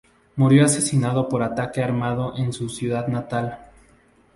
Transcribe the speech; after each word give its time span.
Murió 0.35 0.65
asesinado 0.65 1.29
por 1.29 1.43
ataque 1.43 1.83
armado 1.83 2.33
en 2.35 2.53
su 2.53 2.69
ciudad 2.69 3.05
natal. 3.07 3.59